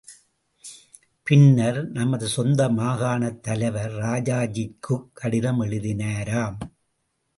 [1.23, 6.57] பின்னர் நமது சொந்த மாகாணத் தலைவர் ராஜாஜிக்குக் கடிதம் எழுதினாராம்.